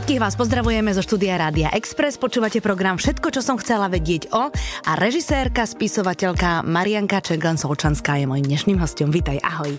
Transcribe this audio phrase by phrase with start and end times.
[0.00, 2.16] Všetkých vás pozdravujeme zo štúdia Rádia Express.
[2.16, 4.48] Počúvate program Všetko, čo som chcela vedieť o
[4.88, 9.12] a režisérka, spisovateľka Marianka Čeglan-Solčanská je mojím dnešným hostom.
[9.12, 9.76] Vítaj, ahoj.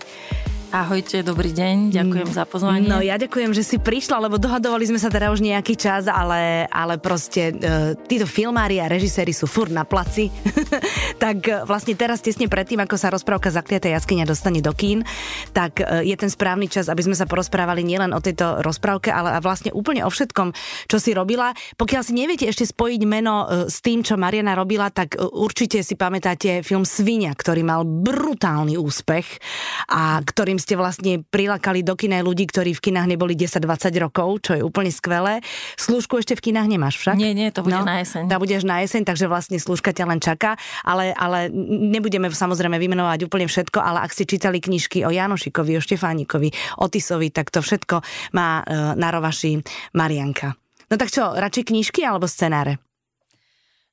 [0.72, 2.88] Ahojte, dobrý deň, ďakujem za pozvanie.
[2.88, 6.64] No ja ďakujem, že si prišla, lebo dohadovali sme sa teda už nejaký čas, ale,
[6.72, 10.32] ale proste e, títo filmári a režiséri sú fur na placi.
[11.24, 15.04] tak e, vlastne teraz tesne predtým, ako sa rozprávka Zakliatá jaskyňa dostane do kín,
[15.52, 19.36] tak e, je ten správny čas, aby sme sa porozprávali nielen o tejto rozprávke, ale
[19.36, 20.56] a vlastne úplne o všetkom,
[20.88, 21.52] čo si robila.
[21.76, 25.84] Pokiaľ si neviete ešte spojiť meno e, s tým, čo Mariana robila, tak e, určite
[25.84, 29.36] si pamätáte film Svinia, ktorý mal brutálny úspech
[29.92, 34.52] a ktorým ste vlastne prilakali do kina ľudí, ktorí v kinách neboli 10-20 rokov, čo
[34.54, 35.42] je úplne skvelé.
[35.74, 37.18] Slúžku ešte v kinách nemáš však?
[37.18, 38.30] Nie, nie, to bude no, na jeseň.
[38.30, 40.54] Tá budeš na jeseň, takže vlastne slúžka ťa len čaká,
[40.86, 45.82] ale, ale nebudeme samozrejme vymenovať úplne všetko, ale ak ste čítali knižky o Janošikovi, o
[45.82, 48.04] Štefánikovi, o Tisovi, tak to všetko
[48.38, 49.58] má uh, na rovaši
[49.98, 50.54] Marianka.
[50.92, 52.91] No tak čo, radšej knižky alebo scenáre?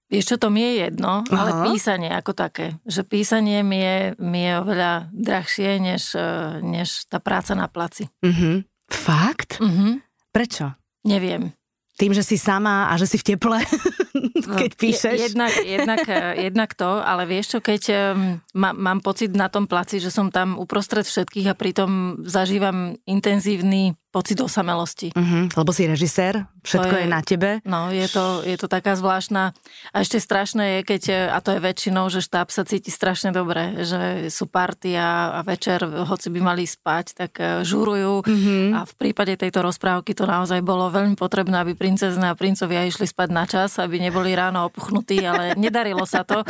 [0.10, 1.34] Vieš čo, to mi je jedno, Aha.
[1.38, 2.82] ale písanie ako také.
[2.90, 8.10] Že písanie mi je, mi je oveľa drahšie, než, e, než tá práca na placi.
[8.26, 8.66] Uh-huh.
[8.90, 9.62] Fakt?
[9.62, 10.02] Uh-huh.
[10.34, 10.74] Prečo?
[11.06, 11.54] Neviem.
[11.94, 13.62] Tým, že si sama a že si v teple,
[14.66, 15.14] keď píšeš?
[15.14, 17.82] Je, jednak, jednak, e, jednak to, ale vieš čo, keď
[18.16, 23.94] um, mám pocit na tom placi, že som tam uprostred všetkých a pritom zažívam intenzívny
[24.10, 25.14] pocit osamelosti.
[25.14, 27.50] Uh-huh, lebo si režisér, všetko je, je na tebe.
[27.62, 29.54] No, je to, je to taká zvláštna.
[29.94, 33.86] A ešte strašné je, keď, a to je väčšinou, že štáb sa cíti strašne dobre,
[33.86, 38.26] že sú party a, a večer, hoci by mali spať, tak e, žurujú.
[38.26, 38.74] Uh-huh.
[38.74, 43.06] A v prípade tejto rozprávky to naozaj bolo veľmi potrebné, aby princezna a princovia išli
[43.06, 46.42] spať na čas, aby neboli ráno opuchnutí, ale nedarilo sa to.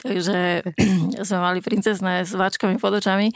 [0.00, 0.64] Takže
[1.28, 3.28] sme mali princezné s váčkami pod očami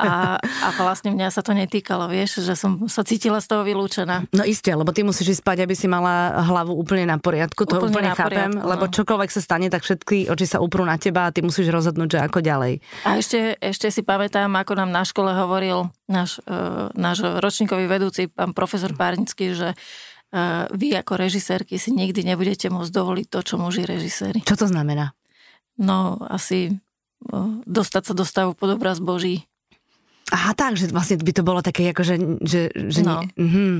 [0.00, 3.66] a, a vlastne mňa sa to netýkalo, vieš, že som sa sa cítila z toho
[3.66, 4.30] vylúčená.
[4.30, 7.82] No isté, lebo ty musíš ísť spať, aby si mala hlavu úplne na poriadku, to
[7.82, 8.92] úplne, úplne chápem, poriadku, lebo no.
[8.94, 12.18] čokoľvek sa stane, tak všetky oči sa uprú na teba a ty musíš rozhodnúť, že
[12.22, 12.78] ako ďalej.
[13.02, 18.30] A ešte, ešte si pamätám, ako nám na škole hovoril náš, uh, náš ročníkový vedúci,
[18.30, 23.54] pán profesor Párnický, že uh, vy ako režisérky si nikdy nebudete môcť dovoliť to, čo
[23.58, 24.46] muži režiséri.
[24.46, 25.10] Čo to znamená?
[25.74, 29.50] No, asi uh, dostať sa do stavu pod obraz Boží.
[30.32, 33.20] Aha, tak, že vlastne by to bolo také, ako že, že, že no.
[33.20, 33.74] nie, uh-huh.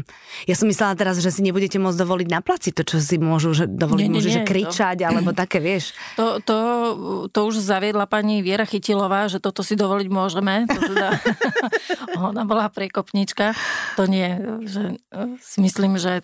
[0.44, 3.56] Ja som myslela teraz, že si nebudete môcť dovoliť na placi to, čo si môžu
[3.56, 5.04] že dovoliť, nie, nie, môže, nie, že kričať, to...
[5.08, 5.96] alebo také, vieš.
[6.20, 6.58] To, to,
[7.32, 10.68] to už zaviedla pani Viera Chytilová, že toto si dovoliť môžeme.
[10.68, 11.08] To teda,
[12.30, 13.56] ona bola prekopnička.
[13.96, 14.36] To nie,
[14.68, 16.20] že e, si myslím, že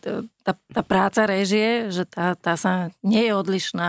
[0.48, 3.88] tá, tá práca režie, že tá, tá sa nie je odlišná.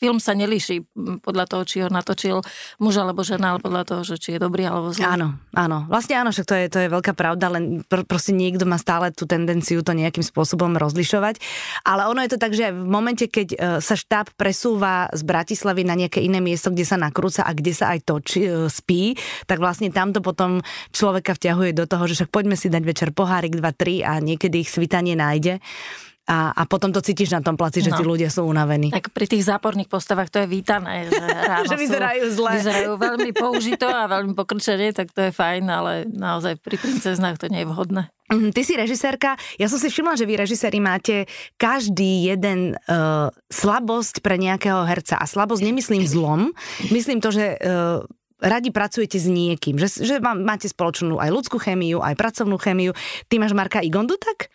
[0.00, 0.88] Film sa nelíši
[1.20, 2.40] podľa toho, či ho natočil
[2.80, 5.04] muž alebo žena, ale podľa toho, že či je dobrý alebo zlý.
[5.04, 5.84] Áno, áno.
[5.92, 9.12] Vlastne áno, však to je, to je veľká pravda, len pr- proste niekto má stále
[9.12, 11.44] tú tendenciu to nejakým spôsobom rozlišovať.
[11.84, 15.84] Ale ono je to tak, že v momente, keď e, sa štáb presúva z Bratislavy
[15.84, 19.12] na nejaké iné miesto, kde sa nakrúca a kde sa aj točí, e, spí,
[19.44, 20.64] tak vlastne tamto potom
[20.96, 24.72] človeka vťahuje do toho, že však poďme si dať večer pohárik 2-3 a niekedy ich
[24.72, 25.60] svitanie nájde
[26.26, 27.98] a, a potom to cítiš na tom placi, že no.
[27.98, 28.90] tí ľudia sú unavení.
[28.90, 31.22] Tak pri tých záporných postavách to je vítané, že
[31.54, 32.50] ráno že vyzerajú zle.
[32.58, 37.46] Vyzerajú veľmi použito a veľmi pokrčenie, tak to je fajn, ale naozaj pri princeznách to
[37.46, 38.10] nie je vhodné.
[38.26, 43.30] Mhm, ty si režisérka, ja som si všimla, že vy režiséri máte každý jeden uh,
[43.46, 45.22] slabosť pre nejakého herca.
[45.22, 46.50] A slabosť nemyslím zlom,
[46.90, 48.02] myslím to, že uh,
[48.42, 52.98] radi pracujete s niekým, že, že máte spoločnú aj ľudskú chémiu, aj pracovnú chémiu.
[53.30, 54.50] Ty máš Marka Igondu tak?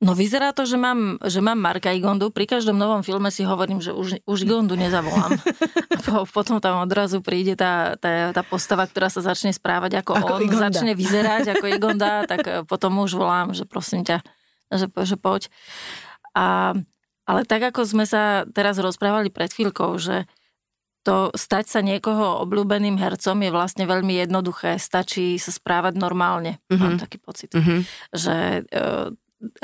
[0.00, 2.32] No vyzerá to, že mám, že mám Marka Igondu.
[2.32, 5.36] Pri každom novom filme si hovorím, že už, už Igondu nezavolám.
[6.08, 10.32] po, potom tam odrazu príde tá, tá, tá postava, ktorá sa začne správať ako, ako
[10.40, 10.72] on, Igonda.
[10.72, 14.24] začne vyzerať ako Igonda, tak eh, potom už volám, že prosím ťa,
[14.72, 15.52] že, že poď.
[16.32, 16.72] A,
[17.28, 20.24] ale tak, ako sme sa teraz rozprávali pred chvíľkou, že
[21.04, 24.76] to stať sa niekoho obľúbeným hercom je vlastne veľmi jednoduché.
[24.76, 26.60] Stačí sa správať normálne.
[26.68, 26.80] Mm-hmm.
[26.80, 27.52] Mám taký pocit.
[27.56, 27.80] Mm-hmm.
[28.12, 28.36] Že
[28.68, 28.82] e,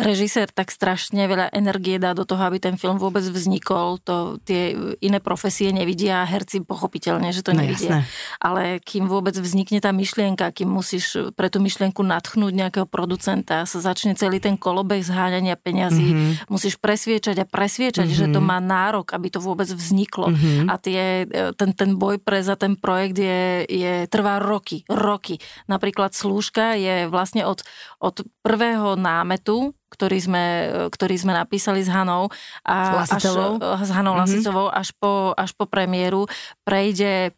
[0.00, 4.00] režisér tak strašne veľa energie dá do toho, aby ten film vôbec vznikol.
[4.08, 4.72] To tie
[5.04, 8.00] iné profesie nevidia, herci pochopiteľne, že to no, nevidia.
[8.00, 8.08] Jasné.
[8.40, 13.78] Ale kým vôbec vznikne tá myšlienka, kým musíš pre tú myšlienku natchnúť nejakého producenta, sa
[13.84, 16.32] začne celý ten kolobeh zháňania peňazí, mm-hmm.
[16.48, 18.28] musíš presviečať a presviečať, mm-hmm.
[18.28, 18.48] že to mhm.
[18.48, 20.32] má nárok, aby to vôbec vzniklo.
[20.32, 20.66] Mm-hmm.
[20.72, 25.36] A tie, ten, ten boj pre za ten projekt je, je trvá roky, roky.
[25.68, 27.60] Napríklad Slúžka je vlastne od,
[28.00, 30.44] od prvého námetu ktorý sme,
[30.90, 32.28] ktorý sme napísali s Hanou.
[32.66, 33.56] A s Lasicovou?
[33.62, 34.22] Až, s Hanou mm-hmm.
[34.26, 36.28] Lasicovou až po, až po premiéru
[36.66, 37.32] prejde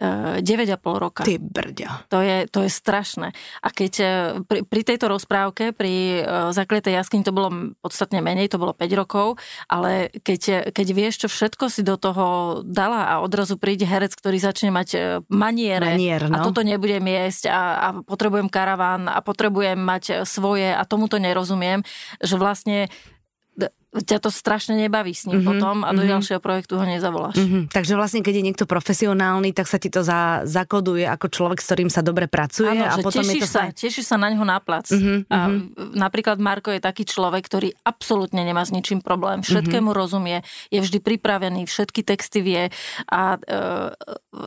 [0.00, 1.22] 9,5 roka.
[1.28, 2.08] Ty brďa.
[2.08, 3.36] To je, to je strašné.
[3.60, 4.06] A keď e,
[4.48, 8.88] pri, pri tejto rozprávke, pri uh, zakletej jaskyni to bolo podstatne menej, to bolo 5
[8.96, 9.36] rokov,
[9.68, 14.40] ale keď, keď vieš, čo všetko si do toho dala a odrazu príde herec, ktorý
[14.40, 14.88] začne mať
[15.28, 16.40] maniere Manier, no.
[16.40, 21.84] a toto nebudem jesť a, a potrebujem karaván a potrebujem mať svoje a tomuto nerozumiem,
[22.24, 22.88] že vlastne
[23.90, 26.12] ťa to strašne nebaví s ním mm-hmm, potom a do mm-hmm.
[26.14, 27.42] ďalšieho projektu ho nezavoláš.
[27.42, 27.74] Mm-hmm.
[27.74, 31.66] Takže vlastne, keď je niekto profesionálny, tak sa ti to za, zakoduje ako človek, s
[31.66, 33.72] ktorým sa dobre pracuje Áno, a potom tešíš je to sa, fajn.
[33.74, 34.86] tešíš sa na ňo na plac.
[34.94, 35.38] Mm-hmm, a
[35.98, 39.42] napríklad Marko je taký človek, ktorý absolútne nemá s ničím problém.
[39.42, 39.98] Všetkému mm-hmm.
[40.06, 40.38] rozumie,
[40.70, 42.70] je vždy pripravený, všetky texty vie
[43.10, 43.58] a e,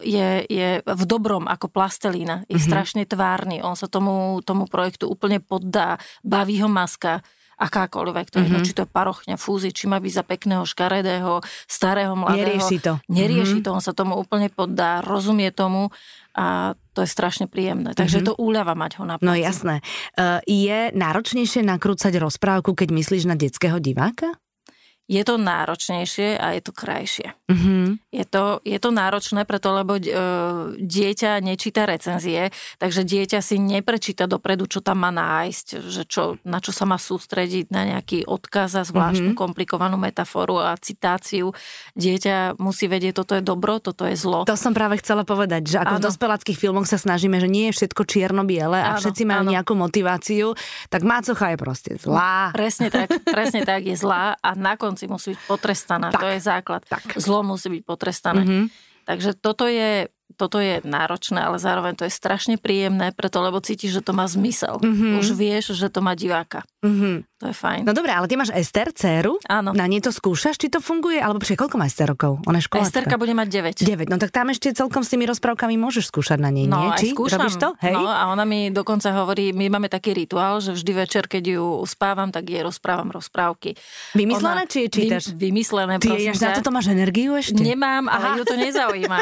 [0.07, 2.47] je, je v dobrom ako plastelína.
[2.47, 2.63] Je mm-hmm.
[2.63, 3.59] strašne tvárny.
[3.59, 5.99] On sa tomu, tomu projektu úplne poddá.
[6.23, 7.19] Baví ho maska
[7.59, 8.65] akákoľvek, to je mm-hmm.
[8.65, 12.57] či to parochňa, fúzy, či má byť za pekného, škaredého, starého, mladého.
[12.57, 12.93] Nerieši to.
[13.09, 13.65] Nerieši mm-hmm.
[13.65, 15.93] to, on sa tomu úplne poddá, rozumie tomu
[16.33, 17.93] a to je strašne príjemné.
[17.93, 18.37] Takže mm-hmm.
[18.37, 19.27] to úľava mať ho na placi.
[19.29, 19.85] No jasné.
[20.17, 24.33] Uh, je náročnejšie nakrúcať rozprávku, keď myslíš na detského diváka?
[25.03, 27.35] Je to náročnejšie a je to krajšie.
[27.51, 27.85] Mm-hmm.
[28.07, 30.03] Je, to, je to náročné preto, lebo e,
[30.79, 36.63] dieťa nečíta recenzie, takže dieťa si neprečíta dopredu, čo tam má nájsť, že čo, na
[36.63, 39.43] čo sa má sústrediť, na nejaký odkaz a zvláštnu mm-hmm.
[39.43, 41.51] komplikovanú metaforu a citáciu.
[41.99, 44.47] Dieťa musí vedieť, toto je dobro, toto je zlo.
[44.47, 46.01] To som práve chcela povedať, že ako ano.
[46.01, 49.53] v dospeláckých filmoch sa snažíme, že nie je všetko čierno-biele a ano, všetci majú ano.
[49.59, 50.55] nejakú motiváciu,
[50.87, 52.55] tak Mácocha je proste zlá.
[52.55, 56.13] Presne tak, presne tak, je zlá a nakon konci musí byť potrestaná.
[56.13, 56.81] Tak, to je základ.
[56.85, 57.17] Tak.
[57.17, 58.45] Zlo musí byť potrestané.
[58.45, 58.65] Mm-hmm.
[59.09, 63.99] Takže toto je toto je náročné, ale zároveň to je strašne príjemné, preto lebo cítiš,
[63.99, 64.81] že to má zmysel.
[64.81, 65.21] Mm-hmm.
[65.21, 66.65] Už vieš, že to má diváka.
[66.83, 67.15] Mm-hmm.
[67.43, 67.81] To je fajn.
[67.83, 69.35] No dobré, ale ty máš Ester, dceru?
[69.51, 69.75] Áno.
[69.75, 71.19] Na nie to skúšaš, či to funguje?
[71.19, 72.39] Alebo počkej, koľko má Ester rokov?
[72.47, 72.87] Ona je školáčka.
[72.87, 73.83] Esterka bude mať 9.
[73.83, 77.03] 9, no tak tam ešte celkom s tými rozprávkami môžeš skúšať na nej, no, nie?
[77.03, 77.43] Či skúšam.
[77.43, 77.75] robíš to?
[77.83, 77.95] Hej?
[77.99, 81.63] No a ona mi dokonca hovorí, my máme taký rituál, že vždy večer, keď ju
[81.83, 83.75] uspávam, tak jej rozprávam rozprávky.
[84.15, 85.23] Vymyslené, ona, či je čítaš?
[85.35, 87.59] Vy, vymyslené, Ty prosím na toto máš energiu ešte?
[87.59, 89.19] Nemám, ale ju to nezaujíma.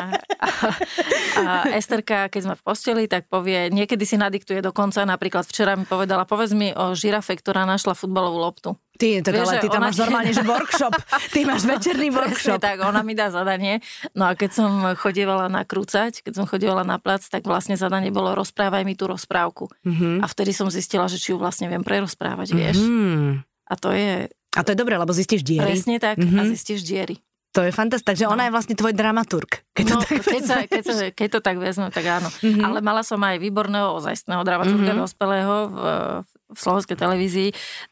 [1.41, 5.85] a, Esterka, keď sme v posteli, tak povie, niekedy si nadiktuje dokonca, napríklad včera mi
[5.85, 8.69] povedala, povedz mi o žirafe, ktorá našla futbalovú loptu.
[9.01, 10.93] Ty, tak, Vieš, ale ty tam máš normálne, že workshop.
[11.33, 12.61] Ty máš večerný workshop.
[12.61, 13.81] tak, ona mi dá zadanie.
[14.13, 18.37] No a keď som chodievala nakrúcať, keď som chodievala na plac, tak vlastne zadanie bolo
[18.37, 19.73] rozprávaj mi tú rozprávku.
[19.81, 20.21] Mm-hmm.
[20.21, 22.77] A vtedy som zistila, že či ju vlastne viem prerozprávať, vieš.
[22.77, 23.31] Mm-hmm.
[23.41, 24.29] A to je...
[24.53, 25.73] A to je dobré, lebo zistíš diery.
[25.73, 26.37] Presne tak, mm-hmm.
[26.37, 27.17] a zistíš diery.
[27.51, 28.31] To je fantastické, takže no.
[28.31, 29.59] ona je vlastne tvoj dramaturg.
[29.75, 32.31] Keď to, no, tak keď, sa, keď, sa, keď to tak vezme, tak áno.
[32.31, 32.63] Mm-hmm.
[32.63, 35.03] Ale mala som aj výborného, ozajstného dramaturga mm-hmm.
[35.03, 35.77] dospelého v,
[36.23, 37.49] v slovenskej televízii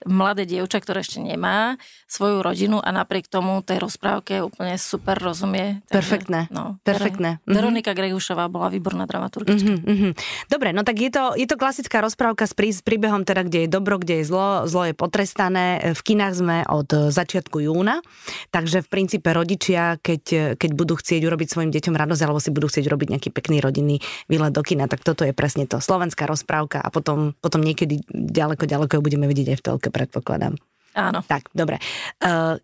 [0.08, 1.80] mladé dievča, ktoré ešte nemá
[2.10, 5.84] svoju rodinu a napriek tomu tej rozprávke úplne super rozumie.
[5.88, 6.40] Takže, Perfektné.
[6.50, 7.40] No, Perfektné.
[7.46, 9.78] Ver- Veronika Gregušová bola výborná dramaturgička.
[9.78, 10.12] Mm-hmm, mm-hmm.
[10.50, 13.66] Dobre, no tak je to, je to klasická rozprávka s, prí, s príbehom teda, kde
[13.66, 15.94] je dobro, kde je zlo, zlo je potrestané.
[15.94, 18.02] V kinách sme od začiatku júna,
[18.50, 22.66] takže v princípe rodičia, keď, keď budú chcieť urobiť svojim deťom radosť, alebo si budú
[22.72, 25.78] chcieť robiť nejaký pekný rodinný výlet do kina, tak toto je presne to.
[25.78, 29.88] Slovenská rozprávka a potom, potom niekedy ďalej ďaleko, ďaleko ju budeme vidieť aj v telke,
[29.94, 30.58] predpokladám.
[30.98, 31.22] Áno.
[31.22, 31.78] Tak, dobre.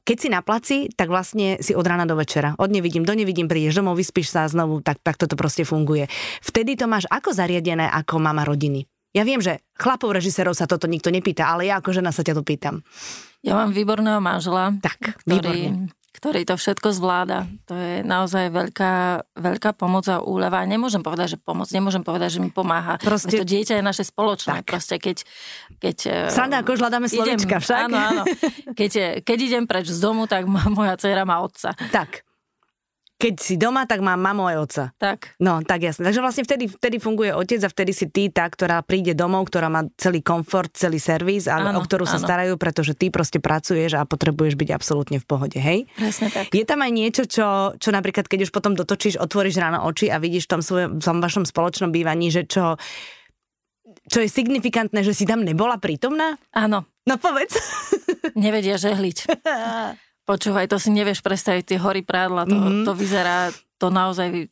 [0.01, 2.57] Keď si na placi, tak vlastne si od rána do večera.
[2.57, 6.09] Od nevidím do nevidím, prídeš domov, vyspíš sa znovu, tak, tak toto proste funguje.
[6.41, 8.89] Vtedy to máš ako zariadené ako mama rodiny?
[9.13, 12.33] Ja viem, že chlapov režisérov sa toto nikto nepýta, ale ja ako žena sa ťa
[12.35, 12.81] to pýtam.
[13.45, 17.45] Ja mám výborného manžela, tak, ktorý, výborne ktorý to všetko zvláda.
[17.67, 18.93] To je naozaj veľká,
[19.35, 20.63] veľká pomoc a úleva.
[20.63, 22.95] Nemôžem povedať, že pomoc, nemôžem povedať, že mi pomáha.
[22.97, 23.35] Proste...
[23.35, 24.63] To dieťa je naše spoločné.
[24.63, 24.65] Tak.
[24.65, 25.27] Proste keď...
[25.77, 27.91] keď e, Sranda, ako hľadáme slovička však.
[27.91, 28.23] Áno, áno.
[28.73, 31.77] Keď, keď idem preč z domu, tak moja dcera má otca.
[31.93, 32.24] Tak
[33.15, 34.83] keď si doma, tak mám mamu aj otca.
[34.99, 35.39] Tak.
[35.39, 36.03] No, tak jasne.
[36.03, 39.71] Takže vlastne vtedy, vtedy funguje otec a vtedy si ty tá, ktorá príde domov, ktorá
[39.71, 42.11] má celý komfort, celý servis, a, áno, o ktorú áno.
[42.11, 45.87] sa starajú, pretože ty proste pracuješ a potrebuješ byť absolútne v pohode, hej?
[45.95, 46.51] Presne tak.
[46.51, 50.19] Je tam aj niečo, čo, čo napríklad, keď už potom dotočíš, otvoríš ráno oči a
[50.19, 52.75] vidíš v tom, svojom, v tom vašom spoločnom bývaní, že čo,
[54.11, 56.35] čo je signifikantné, že si tam nebola prítomná?
[56.51, 56.83] Áno.
[57.07, 57.55] No povedz.
[58.35, 59.17] Nevedia žehliť.
[60.25, 62.83] Počúvaj, to si nevieš predstaviť, tie hory prádla, to, mm-hmm.
[62.85, 64.49] to vyzerá, to naozaj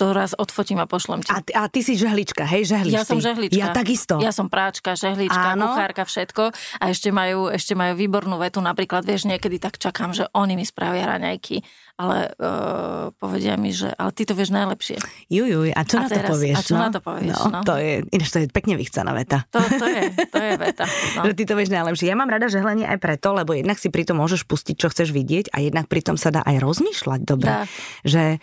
[0.00, 1.28] to raz odfotím a pošlem ti.
[1.28, 3.52] A, ty, a ty si žehlička, hej, žehlič Ja som žehlička.
[3.52, 4.16] Ja takisto.
[4.16, 5.76] Ja som práčka, žehlička, Áno.
[5.76, 6.56] kuchárka, všetko.
[6.80, 10.64] A ešte majú, ešte majú výbornú vetu, napríklad, vieš, niekedy tak čakám, že oni mi
[10.64, 11.60] spravia raňajky,
[12.00, 14.96] ale uh, povedia mi, že ale ty to vieš najlepšie.
[15.28, 16.56] Juj, juj, a čo a na teraz, to povieš?
[16.56, 16.80] A čo no?
[16.80, 17.36] na to povieš?
[17.36, 17.60] No, no.
[17.68, 19.44] To je, ináč to je pekne vychcená veta.
[19.52, 20.02] To, to, je,
[20.32, 20.84] to je veta.
[21.20, 21.22] No.
[21.28, 22.08] že ty to vieš najlepšie.
[22.08, 25.12] Ja mám rada žehlenie aj preto, lebo jednak si pri tom môžeš pustiť, čo chceš
[25.12, 27.68] vidieť a jednak pri tom sa dá aj rozmýšľať dobre.
[28.08, 28.40] Že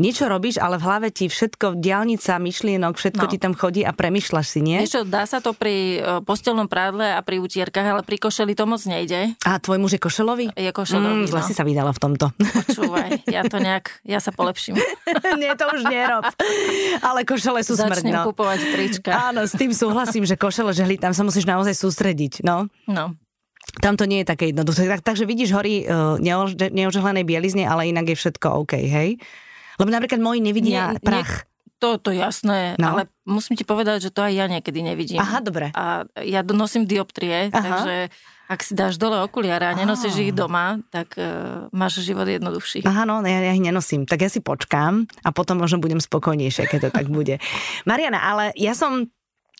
[0.00, 3.28] niečo robíš, ale v hlave ti všetko, diálnica, myšlienok, všetko No.
[3.28, 4.80] ti tam chodí a premyšľaš si, nie?
[4.80, 8.52] Vieš čo, dá sa to pri e, postelnom prádle a pri utierkach, ale pri košeli
[8.52, 9.36] to moc nejde.
[9.40, 10.48] A tvoj muž je košelový?
[10.50, 11.44] Je košelový, Mm, no.
[11.44, 12.32] si sa vydala v tomto.
[12.34, 14.80] Počúvaj, ja to nejak, ja sa polepším.
[15.40, 16.24] nie, to už nerob.
[17.00, 18.24] Ale košele sú smrť, no.
[18.24, 19.12] kupovať trička.
[19.28, 22.64] Áno, s tým súhlasím, že košele žehli, tam sa musíš naozaj sústrediť, no.
[22.86, 23.12] No.
[23.78, 24.88] Tam to nie je také jednoduché.
[24.88, 29.20] Tak, takže vidíš hory uh, neož- neožehlenej bielizne, ale inak je všetko OK, hej?
[29.80, 31.48] Lebo napríklad moji nevidia Nie- nie- prach.
[31.80, 32.92] To, to jasné, No.
[32.92, 35.16] ale musím ti povedať, že to aj ja niekedy nevidím.
[35.16, 35.72] Aha, dobre.
[35.72, 37.56] A ja nosím dioptrie, Aha.
[37.56, 37.94] takže
[38.52, 42.84] ak si dáš dole okuliare a nenosíš ich doma, tak uh, máš život jednoduchší.
[42.84, 44.04] Aha, no, ja, ja ich nenosím.
[44.04, 47.40] Tak ja si počkám a potom možno budem spokojnejšia, keď to tak bude.
[47.88, 49.08] Mariana, ale ja som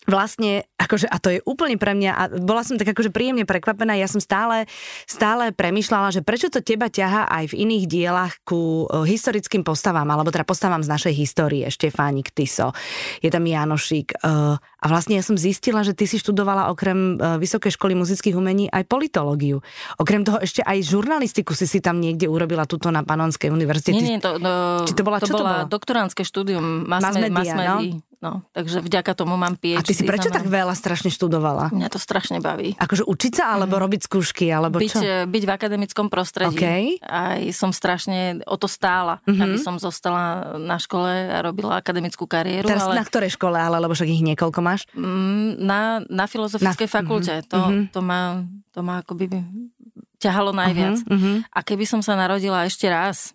[0.08, 3.92] vlastne, akože, a to je úplne pre mňa, a bola som tak akože príjemne prekvapená,
[3.96, 4.64] ja som stále,
[5.04, 10.08] stále premyšľala, že prečo to teba ťaha aj v iných dielach ku e, historickým postavám,
[10.08, 12.72] alebo teda postavám z našej histórie, Štefánik, Tiso,
[13.20, 14.16] je tam Janošík.
[14.16, 18.32] e, A vlastne ja som zistila, že ty si študovala okrem e, Vysokej školy muzických
[18.32, 19.60] umení aj politológiu.
[20.00, 23.92] Okrem toho ešte aj žurnalistiku si si tam niekde urobila tuto na Panonskej univerzite.
[23.92, 27.14] Nie, nie, to, no, Či to bola- to čo to bola doktoránske štúdium mass, Mass
[27.20, 28.00] mass media, media, no?
[28.20, 28.44] No?
[28.52, 29.76] Takže vďaka tomu mám PhD.
[29.76, 31.72] A ty si prečo tak znamená- veľa strašne študovala?
[31.72, 32.76] Mňa to strašne baví.
[32.76, 34.76] Akože učiť sa, alebo robiť skúšky, alebo.
[34.76, 35.00] Byť, čo?
[35.00, 36.54] e, byť v akademickom prostredí.
[36.54, 36.84] Okej.
[37.00, 39.40] Aj som strašne o to stála, Mhm.
[39.40, 42.68] aby som zostala na škole a robila akademickú kariéru.
[42.68, 43.00] Teraz ale...
[43.00, 44.84] na ktorej škole, ale lebo však ich niekoľko máš?
[44.92, 47.34] Mm, Na, na filozofickej Na- fakulte.
[47.40, 47.82] mhm, To, mhm.
[47.90, 48.20] to, ma,
[48.70, 49.32] to ma akoby
[50.20, 51.00] ťahalo najviac.
[51.00, 51.36] Uh-huh, uh-huh.
[51.48, 53.32] A keby som sa narodila ešte raz,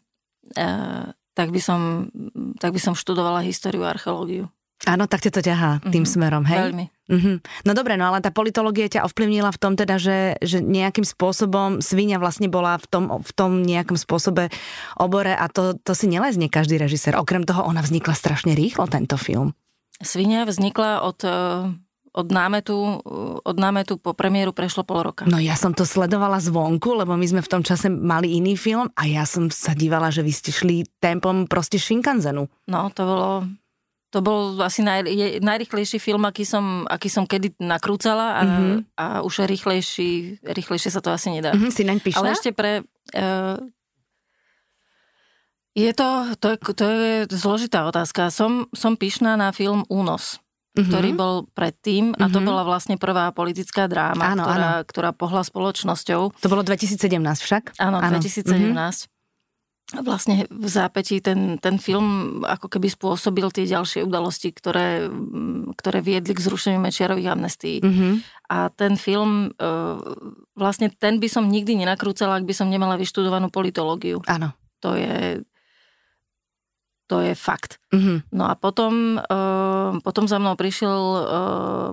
[0.54, 2.08] eh, tak, by som,
[2.56, 4.46] tak by som študovala históriu a archeológiu.
[4.86, 6.62] Áno, tak ťa to ťahá tým Mhm, smerom, hej?
[6.70, 6.86] Veľmi.
[7.06, 7.38] Uh-huh.
[7.66, 11.78] No dobre, no ale tá politológia ťa ovplyvnila v tom teda, že, že nejakým spôsobom
[11.78, 14.50] svinia vlastne bola v tom, v tom nejakom spôsobe
[14.98, 17.14] obore a to, to si nelezne každý režisér.
[17.14, 19.54] Okrem toho ona vznikla strašne rýchlo, tento film.
[20.02, 21.70] Svinia vznikla od, eh,
[22.10, 22.74] od, námetu,
[23.06, 25.30] eh, od námetu po premiéru prešlo pol roka.
[25.30, 28.90] No ja som to sledovala zvonku, lebo my sme v tom čase mali iný film
[28.98, 32.50] a ja som sa dívala, že vy ste šli tempom proste Shinkanzenu.
[32.66, 33.30] No, to bolo...
[34.16, 38.48] To bol asi naj, je, najrychlejší film, aký som, aký som kedy nakrúcala a, Mhm.
[38.48, 38.80] mm-hmm.
[38.96, 41.52] a už rýchlejší, rýchlejšie sa to asi nedá.
[41.52, 42.24] Uh-huh, si naň píšla?
[42.24, 42.88] Ale ešte pre...
[43.12, 43.60] Uh,
[45.76, 46.08] je to,
[46.40, 48.32] to, je, to je zložitá otázka.
[48.32, 50.40] Som, som pyšná na film Únos,
[50.76, 50.88] Mhm.
[50.88, 52.48] ktorý bol predtým a to Mhm.
[52.48, 56.36] bola vlastne prvá politická dráma, Áno, ktorá, ktorá pohla spoločnosťou.
[56.36, 57.80] To bolo 2017 však?
[57.80, 58.12] Áno, Áno.
[58.12, 59.08] 2017.
[59.08, 59.15] A
[59.94, 66.02] Vlastne v zápätí ten, ten film ako keby spôsobil tie ďalšie udalosti, ktoré, mm, ktoré
[66.02, 67.78] viedli k zrušeniu Mečiarových amnestií.
[67.86, 68.18] Uh-huh.
[68.50, 69.70] A ten film, e,
[70.58, 74.26] vlastne ten by som nikdy nenakrúcala, ak by som nemala vyštudovanú politológiu.
[74.26, 74.58] Áno.
[74.82, 75.46] To je,
[77.06, 77.78] to je fakt.
[77.94, 78.26] Uh-huh.
[78.34, 79.40] No a potom, e,
[80.02, 81.22] potom za mnou prišiel e,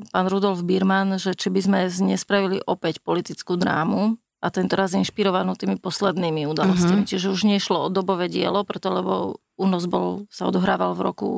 [0.08, 5.54] pán Rudolf Birman, že či by sme nespravili opäť politickú drámu a tento raz inšpirovanú
[5.54, 7.06] tými poslednými udalostiami.
[7.06, 7.11] Mhm.
[7.11, 11.28] Čiže už nešlo o dobové dielo, preto lebo únos bol, sa odohrával v roku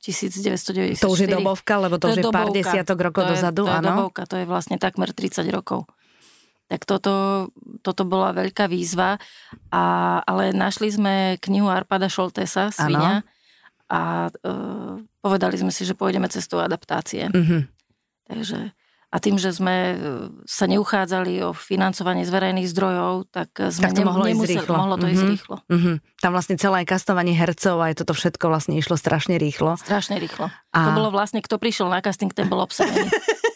[0.00, 0.96] 1994.
[1.04, 2.56] To už je dobovka, lebo to, už je pár dobovka.
[2.56, 3.88] desiatok rokov to je, dozadu, to je áno?
[3.92, 5.84] dobovka, to je vlastne takmer 30 rokov.
[6.66, 7.46] Tak toto,
[7.86, 9.22] toto bola veľká výzva,
[9.70, 9.84] a,
[10.26, 13.22] ale našli sme knihu Arpada Šoltesa, Svinia,
[13.86, 14.50] a e,
[15.22, 17.30] povedali sme si, že pôjdeme cestou adaptácie.
[17.30, 17.62] Uh-huh.
[18.26, 18.74] Takže,
[19.06, 19.94] a tým, že sme e,
[20.44, 24.74] sa neuchádzali o financovanie z verejných zdrojov, tak sme Tak to mohlo ísť nemuseli, rýchlo.
[24.74, 25.30] mohlo to ísť Mhm.
[25.30, 25.56] rýchlo.
[25.64, 25.94] Uh-huh.
[26.16, 29.78] Tam vlastne celé kastovanie hercov aj toto všetko vlastne išlo strašne rýchlo.
[29.78, 30.50] Strašne rýchlo.
[30.70, 33.06] A- To bolo vlastne, kto prišiel na casting, ten bol obsadený.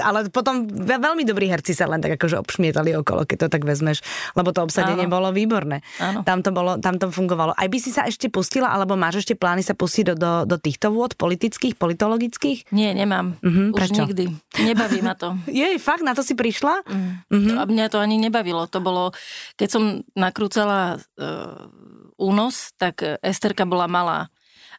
[0.00, 3.62] Ale potom ve- veľmi dobrí herci sa len tak akože obšmietali okolo, keď to tak
[3.62, 4.00] vezmeš,
[4.32, 5.12] lebo to obsadenie Áno.
[5.12, 5.80] bolo výborné.
[5.98, 6.22] Áno.
[6.22, 7.52] Tam to, bolo, tam to fungovalo.
[7.52, 10.56] Aj by si sa ešte pustila, alebo máš ešte plány sa pustiť do, do, do
[10.56, 12.70] týchto vôd politických, politologických?
[12.70, 13.38] Nie, nemám.
[13.40, 14.02] Mhm, Už prečo?
[14.02, 14.24] nikdy.
[14.60, 15.38] Nebaví ma to.
[15.50, 16.84] Jej, fakt, na to si prišla?
[16.84, 17.12] Mm.
[17.30, 17.50] Mhm.
[17.56, 18.66] A mňa to ani nebavilo.
[18.68, 19.14] To bolo,
[19.54, 19.82] keď som
[20.14, 21.70] nakrúcala uh,
[22.16, 24.30] únos, tak Esterka bola malá.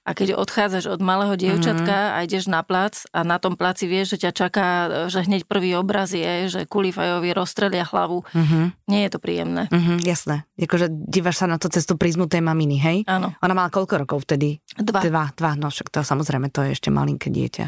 [0.06, 4.14] A keď odchádzaš od malého dievčatka a ideš na plac a na tom placi vieš,
[4.16, 4.68] že ťa čaká,
[5.10, 8.22] že hneď prvý obraz je, že Kulifajovi rozstrelia hlavu.
[8.30, 9.66] Mhm, Nie je to príjemné.
[9.74, 10.46] mhm, jasné.
[10.56, 12.98] Jakože dívaš sa na to cestu prízmu tej maminy, hej?
[13.10, 14.62] Áno, Ona mala koľko rokov vtedy?
[14.78, 15.02] dva.
[15.02, 17.66] Dva, dva, no však to samozrejme, to je ešte malinké dieťa.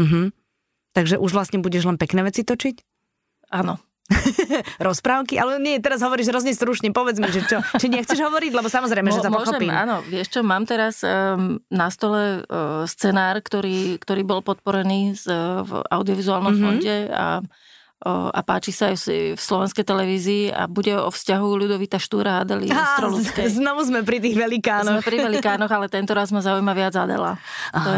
[0.00, 0.32] Mhm.
[0.96, 2.80] Takže už vlastne budeš len pekné veci točiť?
[3.52, 3.76] Áno.
[4.80, 5.36] Rozprávky?
[5.36, 9.08] Ale nie, teraz hovoríš hrozne stručne, povedz mi, že čo, či nechceš hovoriť, lebo samozrejme,
[9.08, 9.72] že Mo- sa môžem, pochopím.
[9.72, 15.24] áno, vieš čo, mám teraz um, na stole uh, scenár, ktorý, ktorý bol podporený z,
[15.26, 16.54] uh, v audiovizuálnom Mhm.
[16.54, 16.68] mm-hmm.
[16.70, 17.26] fonde a
[18.04, 19.00] a páči sa aj
[19.32, 23.48] v slovenskej televízii a bude o vzťahu Ľudovita Štúra a Adely Stroludskej.
[23.48, 25.00] Znovu sme pri tých velikánoch.
[25.00, 27.40] Sme pri velikánoch, ale tento raz ma zaujíma viac Adela.
[27.72, 27.96] To Aha,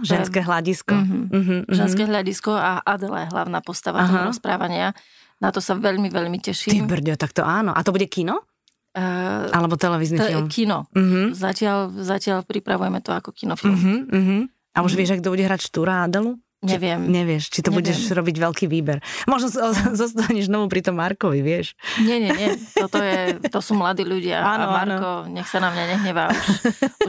[0.00, 0.96] je, ženské hľadisko.
[0.96, 4.96] Uh-huh, uh-huh, ženské hľadisko a Adela je hlavná postava toho rozprávania.
[5.42, 6.70] Na to sa veľmi, veľmi teším.
[6.70, 7.74] Ty brďo, tak to áno.
[7.74, 8.46] A to bude kino?
[8.94, 10.46] Uh, Alebo televízny te, film?
[10.46, 10.86] Kino.
[10.94, 11.34] Uh-huh.
[11.34, 13.74] Zatiaľ, zatiaľ pripravujeme to ako kinofilm.
[13.74, 14.42] Uh-huh, uh-huh.
[14.76, 14.98] A už uh-huh.
[15.02, 16.38] vieš, kto bude hrať Štúra a Adelu?
[16.62, 17.00] Neviem.
[17.02, 17.78] Či, nevieš, či to Neviem.
[17.82, 19.02] budeš robiť veľký výber.
[19.32, 19.50] Možno
[20.00, 21.74] zostaneš znovu pri tom Markovi, vieš.
[21.98, 22.54] Nie, nie, nie.
[22.78, 24.38] Toto je, to sú mladí ľudia.
[24.38, 25.32] Áno, a Marko, áno.
[25.34, 26.30] nech sa na mňa nehnevá.
[26.30, 26.46] Už,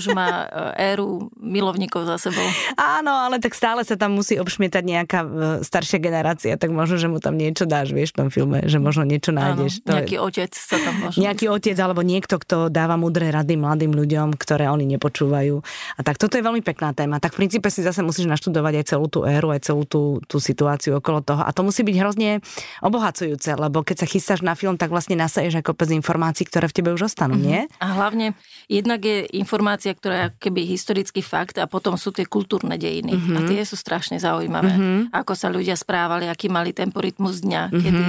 [0.02, 2.46] už má e, éru milovníkov za sebou.
[2.78, 5.30] Áno, ale tak stále sa tam musí obšmietať nejaká e,
[5.62, 9.06] staršia generácia, tak možno, že mu tam niečo dáš, vieš, v tom filme, že možno
[9.06, 9.82] niečo nájdeš.
[9.82, 10.22] Áno, to nejaký je...
[10.22, 11.20] otec sa tam možno...
[11.22, 15.56] Nejaký otec, alebo niekto, kto dáva múdre rady mladým ľuďom, ktoré oni nepočúvajú.
[15.98, 17.22] A tak toto je veľmi pekná téma.
[17.22, 20.38] Tak v princípe si zase musíš naštudovať aj celú tú éru, aj celú tú tú
[20.40, 21.42] situáciu okolo toho.
[21.44, 22.40] A to musí byť hrozne
[22.84, 26.76] obohacujúce, lebo keď sa chystáš na film, tak vlastne nasaješ aj kopec informácií, ktoré v
[26.76, 27.50] tebe už ostanú, mm-hmm.
[27.50, 27.62] nie?
[27.82, 28.38] A hlavne
[28.70, 33.16] jednak je informácia, ktorá je keby historický fakt a potom sú tie kultúrne dejiny.
[33.16, 33.38] Mm-hmm.
[33.38, 34.74] A tie sú strašne zaujímavé.
[34.74, 35.00] Mm-hmm.
[35.16, 37.82] Ako sa ľudia správali, aký mali temporitmus dňa, mm-hmm.
[37.82, 38.04] kedy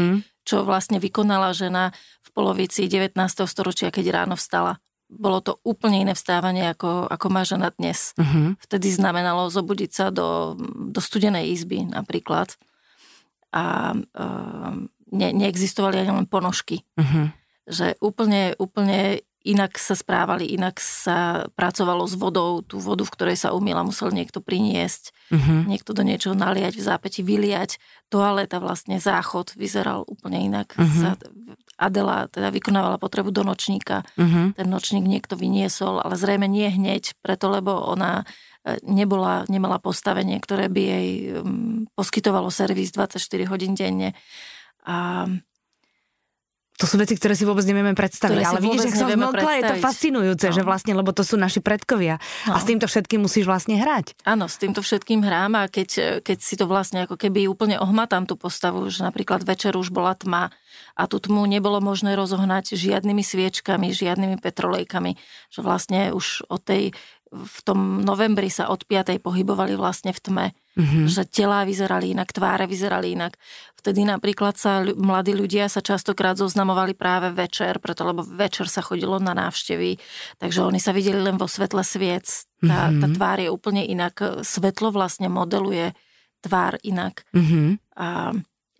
[0.45, 1.89] čo vlastne vykonala žena
[2.21, 3.17] v polovici 19.
[3.49, 4.77] storočia, keď ráno vstala
[5.09, 8.17] bolo to úplne iné vstávanie, ako, ako má žena dnes.
[8.19, 8.57] Uh-huh.
[8.59, 10.59] Vtedy znamenalo zobudiť sa do,
[10.91, 12.57] do studenej izby napríklad.
[13.55, 14.73] A uh,
[15.13, 16.83] ne, neexistovali ani len ponožky.
[16.99, 17.31] Uh-huh.
[17.71, 22.65] Že úplne, úplne inak sa správali, inak sa pracovalo s vodou.
[22.65, 25.69] Tú vodu, v ktorej sa umýla, musel niekto priniesť, uh-huh.
[25.69, 27.77] niekto do niečoho naliať, v zápäti vyliať.
[28.09, 30.73] Toaleta, vlastne záchod vyzeral úplne inak.
[30.75, 30.89] Uh-huh.
[30.99, 31.11] Sa,
[31.79, 34.07] Adela teda vykonávala potrebu do nočníka.
[34.15, 34.55] Uh-huh.
[34.55, 38.23] Ten nočník niekto vyniesol, ale zrejme nie hneď, preto lebo ona
[38.63, 41.09] e, nebola, nemala postavenie, ktoré by jej
[41.41, 43.19] um, poskytovalo servis 24
[43.51, 44.15] hodín denne.
[44.85, 45.27] A
[46.75, 48.43] to sú veci, ktoré si vôbec nevieme predstaviť.
[48.43, 50.55] ale vidíš, že som zmlkla, je to fascinujúce, no.
[50.59, 52.19] že vlastne, lebo to sú naši predkovia.
[52.51, 52.55] No.
[52.55, 54.19] A s týmto všetkým musíš vlastne hrať.
[54.27, 58.27] Áno, s týmto všetkým hrám a keď, keď si to vlastne ako keby úplne ohmatám
[58.27, 60.51] tú postavu, že napríklad večer už bola tma
[60.99, 65.15] a tú tmu nebolo možné rozohnať žiadnymi sviečkami, žiadnymi petrolejkami,
[65.55, 66.91] že vlastne už od tej
[67.35, 69.19] v tom novembri sa od 5.
[69.19, 71.05] pohybovali vlastne v tme, mm-hmm.
[71.07, 73.39] že telá vyzerali inak, tváre vyzerali inak.
[73.79, 79.21] Vtedy napríklad sa mladí ľudia sa častokrát zoznamovali práve večer, preto lebo večer sa chodilo
[79.21, 80.01] na návštevy,
[80.41, 82.49] takže oni sa videli len vo svetle sviec.
[82.65, 83.01] Tá, mm-hmm.
[83.01, 85.93] tá tvár je úplne inak, svetlo vlastne modeluje
[86.41, 87.29] tvár inak.
[87.37, 87.67] Mm-hmm.
[88.01, 88.33] A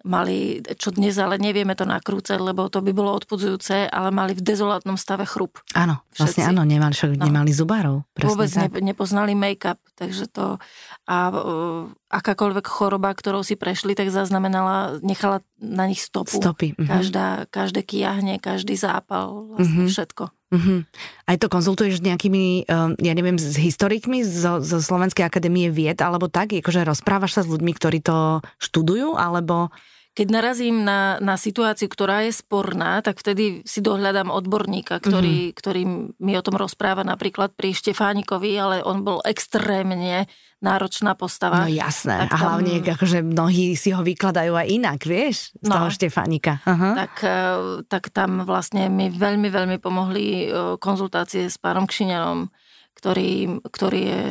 [0.05, 4.45] mali, čo dnes ale nevieme to nakrúcať, lebo to by bolo odpudzujúce, ale mali v
[4.45, 5.65] dezolátnom stave chrup.
[5.73, 6.21] Áno, Všetci.
[6.21, 7.25] vlastne áno, nemali, však no.
[7.25, 8.05] nemali zubárov.
[8.21, 10.61] Vôbec ne, nepoznali make-up, takže to
[11.05, 16.37] a uh, akákoľvek choroba, ktorou si prešli, tak zaznamenala, nechala na nich stopu.
[16.37, 16.77] Stopy.
[16.77, 16.89] Uh-huh.
[16.89, 19.93] Každá, každé kiahne, každý zápal, vlastne uh-huh.
[19.93, 20.25] všetko.
[20.55, 20.87] Uh-huh.
[21.27, 25.99] Aj to konzultuješ s nejakými, um, ja neviem, s historikmi zo, zo Slovenskej akadémie vied,
[25.99, 26.55] alebo tak?
[26.55, 29.75] Akože rozprávaš sa s ľuďmi, ktorí to študujú, alebo...
[30.15, 35.59] Keď narazím na, na situáciu, ktorá je sporná, tak vtedy si dohľadám odborníka, ktorý, mm-hmm.
[35.59, 35.83] ktorý
[36.23, 40.31] mi o tom rozpráva napríklad pri Štefánikovi, ale on bol extrémne
[40.65, 41.63] náročná postava.
[41.63, 42.25] No jasné.
[42.25, 46.65] Tak a hlavne, akože mnohí si ho vykladajú aj inak, vieš, z no, toho Štefánika.
[46.65, 46.97] Uh-huh.
[46.97, 47.39] Tak, e,
[47.85, 52.49] tak tam vlastne mi veľmi, veľmi pomohli e, konzultácie s pánom Kšiňanom,
[52.95, 54.23] ktorý, ktorý je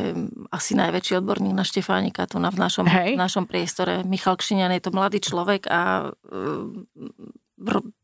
[0.49, 4.01] asi najväčší odborník na Štefánika tu na, v, našom, v našom priestore.
[4.01, 6.65] Michal Kšiňan je to mladý človek a uh,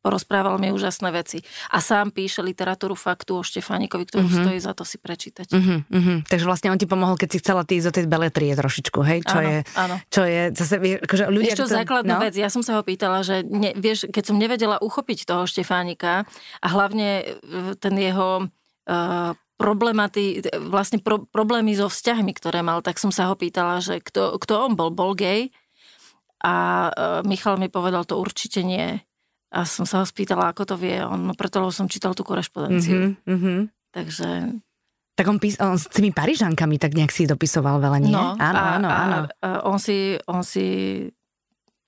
[0.10, 1.45] porozprával mi úžasné veci.
[1.69, 4.41] A sám píše literatúru faktu o Štefánikovi, ktorú uh-huh.
[4.41, 5.54] stojí za to si prečítať.
[5.54, 6.17] Uh-huh, uh-huh.
[6.26, 9.22] Takže vlastne on ti pomohol, keď si chcela ty ísť do tej beletrie trošičku, hej?
[9.22, 9.95] Čo áno, je, áno.
[10.10, 11.54] Čo je, zase, akože ľudia...
[11.54, 12.26] Vieš čo, základnú no?
[12.26, 16.26] vec, ja som sa ho pýtala, že ne, vieš, keď som nevedela uchopiť toho Štefánika
[16.58, 17.24] a hlavne e,
[17.78, 20.41] ten jeho uh, problematy,
[20.72, 24.72] vlastne pro, problémy so vzťahmi, ktoré mal, tak som sa ho pýtala, že kto, kto
[24.72, 25.54] on bol, bol gay?
[26.39, 29.04] A uh, Michal mi povedal, to určite nie.
[29.49, 31.01] A som sa ho spýtala, ako to vie.
[31.01, 33.17] On, preto som čítal tú korešpondenciu.
[33.17, 33.59] Mm-hmm, mm-hmm.
[33.89, 34.27] Takže...
[35.17, 38.13] Tak on, pís, on s tými Parížankami tak nejak si dopisoval veľa, nie?
[38.13, 39.15] No, áno, a, áno, áno.
[39.25, 41.03] A, a on si, on si,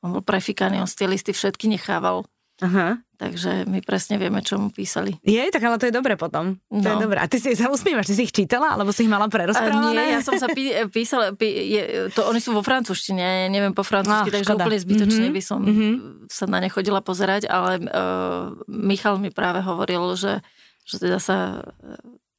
[0.04, 2.28] on bol prefikaný, on si tie listy všetky nechával
[2.62, 3.02] Aha.
[3.18, 5.14] Takže my presne vieme, čo mu písali.
[5.22, 6.58] Je, tak ale to je dobre potom.
[6.74, 6.82] No.
[6.82, 7.04] To je no.
[7.06, 7.22] dobré.
[7.22, 9.94] A ty si sa usmívaš, ty si ich čítala, alebo si ich mala prerozprávané?
[9.94, 13.78] Nie, ja som sa pí, písala, pí, je, to oni sú vo francúzštine, ja neviem
[13.78, 14.66] po francúzsky, oh, takže škoda.
[14.66, 15.38] úplne zbytočne mm-hmm.
[15.38, 15.94] by som mm-hmm.
[16.34, 20.42] sa na ne chodila pozerať, ale uh, Michal mi práve hovoril, že,
[20.86, 21.62] že teda sa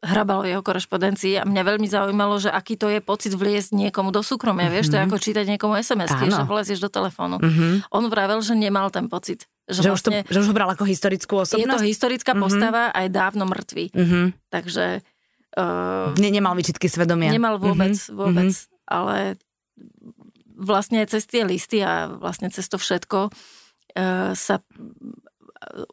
[0.02, 4.10] hrabal v jeho korešpondencii a mňa veľmi zaujímalo, že aký to je pocit vliesť niekomu
[4.10, 4.66] do súkromia.
[4.66, 4.74] Mm-hmm.
[4.74, 5.08] Vieš, to je mhm.
[5.08, 7.38] ako čítať niekomu sms že vlezieš do telefónu.
[7.38, 7.94] Mm-hmm.
[7.94, 9.46] On vravel, že nemal ten pocit.
[9.70, 11.62] Že, že, vlastne, už to, že už ho bral ako historickú osobnosť?
[11.62, 12.44] Je to historická mm-hmm.
[12.44, 13.84] postava a je dávno mŕtvý.
[13.94, 14.24] Mm-hmm.
[14.50, 14.84] Takže...
[15.52, 17.30] Uh, ne, nemal vyčitky svedomia.
[17.30, 18.16] Nemal vôbec, mm-hmm.
[18.16, 18.50] vôbec.
[18.50, 18.90] Mm-hmm.
[18.90, 19.16] Ale
[20.58, 24.64] vlastne cez tie listy a vlastne cez to všetko uh, sa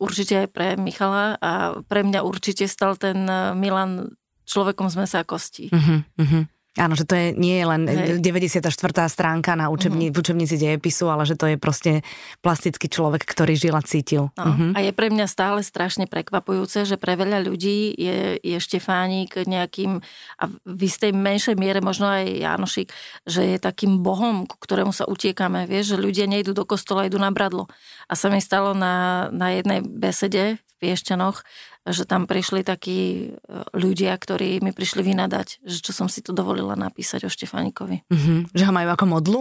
[0.02, 4.18] určite aj pre Michala a pre mňa určite stal ten Milan
[4.50, 5.70] človekom z mesa a kostí.
[5.70, 6.44] Uh-huh, uh-huh.
[6.80, 8.24] Áno, že to je, nie je len Hej.
[8.24, 8.64] 94.
[9.12, 10.16] stránka na učebni, uh-huh.
[10.16, 11.92] v učebnici dejepisu, ale že to je proste
[12.40, 14.32] plastický človek, ktorý žil a cítil.
[14.40, 14.44] No.
[14.48, 14.72] Uh-huh.
[14.74, 20.00] A je pre mňa stále strašne prekvapujúce, že pre veľa ľudí je, je Štefánik nejakým,
[20.40, 22.88] a v istej menšej miere možno aj Janošik,
[23.28, 25.68] že je takým bohom, ku ktorému sa utiekame.
[25.68, 27.68] Vieš, že ľudia nejdú do kostola, idú na bradlo.
[28.08, 31.44] A sa mi stalo na, na jednej besede v Piešťanoch,
[31.88, 33.28] že tam prišli takí e,
[33.76, 38.04] ľudia, ktorí mi prišli vynadať, že čo som si tu dovolila napísať o Štefánikovi.
[38.10, 38.40] Mm-hmm.
[38.52, 39.40] Že ho majú ako modlu?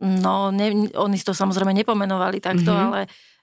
[0.00, 2.86] No, ne, oni to samozrejme nepomenovali takto, mm-hmm.
[2.88, 3.00] ale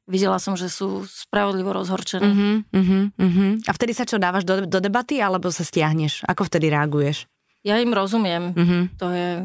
[0.08, 2.24] videla som, že sú spravodlivo rozhorčené.
[2.24, 3.52] Uh-huh, uh-huh, uh-huh.
[3.68, 6.24] A vtedy sa čo, dávaš do, do debaty, alebo sa stiahneš?
[6.26, 7.28] Ako vtedy reaguješ?
[7.62, 8.56] Ja im rozumiem.
[8.56, 8.88] Uh-huh.
[9.04, 9.44] To je...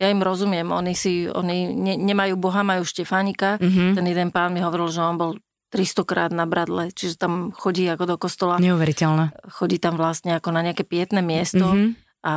[0.00, 0.72] Ja im rozumiem.
[0.72, 3.60] Oni si, oni ne, nemajú Boha, majú Štefánika.
[3.60, 3.92] Uh-huh.
[3.92, 5.36] Ten jeden pán mi hovoril, že on bol
[5.70, 8.58] 300 krát na bradle, čiže tam chodí ako do kostola.
[8.58, 9.54] Neuveriteľné.
[9.54, 11.90] Chodí tam vlastne ako na nejaké pietné miesto mm-hmm.
[12.26, 12.34] a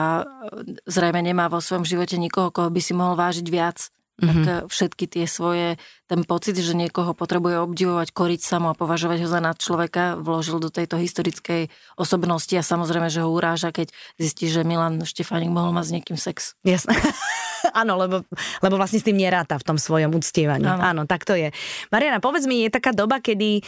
[0.86, 3.90] zrejme nemá vo svojom živote nikoho, koho by si mohol vážiť viac.
[4.14, 4.30] Mm-hmm.
[4.30, 9.26] Tak eh, všetky tie svoje, ten pocit, že niekoho potrebuje obdivovať, koriť samo a považovať
[9.26, 13.90] ho za nad človeka, vložil do tejto historickej osobnosti a samozrejme, že ho uráža, keď
[14.22, 16.54] zistí, že Milan Štefánik mohol mať s niekým sex.
[16.62, 16.94] Jasné.
[17.74, 18.22] Áno, lebo,
[18.62, 20.70] lebo vlastne s tým neráta v tom svojom uctievaní.
[20.70, 20.82] Áno.
[20.82, 21.50] Áno, tak to je.
[21.90, 23.66] Mariana, povedz mi, je taká doba, kedy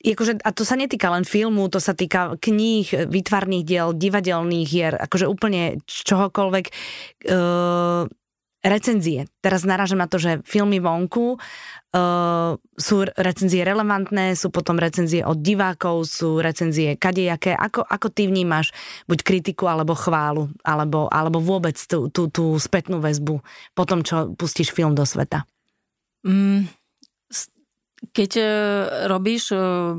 [0.00, 4.96] Akože, a to sa netýka len filmu, to sa týka kníh, výtvarných diel, divadelných hier,
[4.96, 6.64] akože úplne čohokoľvek.
[6.64, 6.72] E,
[8.60, 9.24] recenzie.
[9.40, 15.40] Teraz narážam na to, že filmy vonku uh, sú recenzie relevantné, sú potom recenzie od
[15.40, 17.56] divákov, sú recenzie kadejaké.
[17.56, 18.76] Ako, ako ty vnímaš
[19.08, 23.40] buď kritiku, alebo chválu, alebo, alebo vôbec tú, tú, tú spätnú väzbu
[23.72, 25.48] po tom, čo pustíš film do sveta?
[26.20, 26.68] Mm,
[28.12, 28.48] keď uh,
[29.08, 29.96] robíš uh,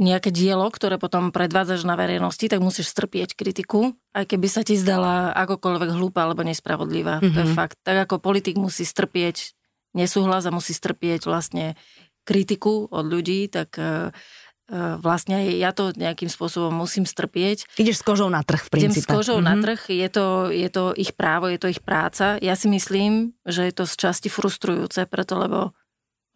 [0.00, 4.80] nejaké dielo, ktoré potom predvádzaš na verejnosti, tak musíš strpieť kritiku, aj keby sa ti
[4.80, 7.20] zdala akokoľvek hlúpa alebo nespravodlivá.
[7.20, 7.34] Mm-hmm.
[7.36, 7.56] To je mhm.
[7.56, 7.76] fakt.
[7.84, 9.52] Tak ako politik musí strpieť
[9.92, 11.74] nesúhlas a musí strpieť vlastne
[12.22, 14.14] kritiku od ľudí, tak uh,
[15.02, 17.66] vlastne ja to nejakým spôsobom musím strpieť.
[17.74, 19.02] Ideš s kožou na trh v princípe.
[19.02, 19.50] Idem s kožou mm-hmm.
[19.50, 22.38] na trh, je to, je to ich právo, je to ich práca.
[22.38, 25.74] Ja si myslím, že je to z časti frustrujúce, preto lebo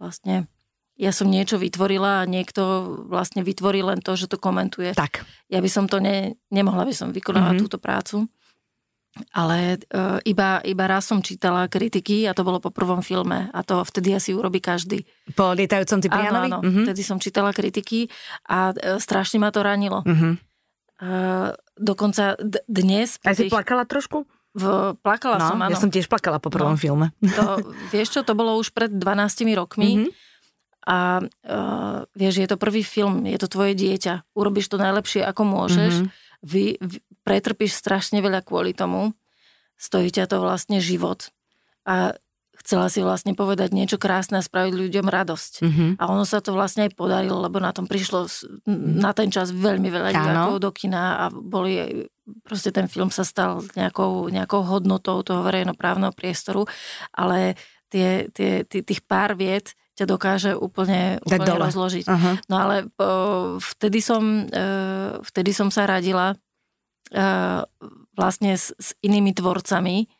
[0.02, 0.50] vlastne
[0.94, 2.62] ja som niečo vytvorila a niekto
[3.10, 4.94] vlastne vytvorí len to, že to komentuje.
[4.94, 5.26] Tak.
[5.50, 7.64] Ja by som to ne, nemohla by som vykonávať mm-hmm.
[7.66, 8.30] túto prácu.
[9.30, 13.60] Ale e, iba, iba raz som čítala kritiky a to bolo po prvom filme a
[13.62, 15.06] to vtedy asi urobí každý.
[15.38, 16.50] Po lietajúcom Ciprianovi?
[16.50, 16.66] Áno, áno.
[16.66, 16.84] Mm-hmm.
[16.86, 18.10] Vtedy som čítala kritiky
[18.50, 20.02] a e, strašne ma to ranilo.
[20.02, 20.32] Mm-hmm.
[20.98, 21.10] E,
[21.78, 23.22] dokonca d- dnes...
[23.22, 23.54] A si tých...
[23.54, 24.26] plakala trošku?
[24.54, 25.70] V, plakala no, som, áno.
[25.74, 27.10] Ja som tiež plakala po prvom no, filme.
[27.38, 27.58] To,
[27.94, 29.02] vieš čo, to bolo už pred 12
[29.58, 29.90] rokmi.
[30.06, 30.23] Mm-hmm
[30.84, 35.42] a uh, vieš, je to prvý film, je to tvoje dieťa, urobíš to najlepšie, ako
[35.48, 36.44] môžeš, mm-hmm.
[36.44, 39.16] vy, vy pretrpíš strašne veľa kvôli tomu,
[39.80, 41.32] stojí ťa to vlastne život.
[41.88, 42.16] A
[42.64, 45.52] chcela si vlastne povedať niečo krásne a spraviť ľuďom radosť.
[45.60, 45.90] Mm-hmm.
[46.00, 48.24] A ono sa to vlastne aj podarilo, lebo na tom prišlo
[48.68, 52.08] na ten čas veľmi veľa divákov do kina a boli,
[52.40, 56.64] proste ten film sa stal nejakou, nejakou hodnotou toho verejnoprávneho priestoru,
[57.12, 57.56] ale
[57.92, 61.64] tie, tie, tých pár viet ťa dokáže úplne, úplne dole.
[61.70, 62.04] rozložiť.
[62.06, 62.34] Uh-huh.
[62.50, 67.62] No ale uh, vtedy, som, uh, vtedy som sa radila uh,
[68.18, 70.10] vlastne s, s inými tvorcami